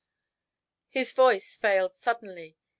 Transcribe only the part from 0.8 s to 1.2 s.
"]His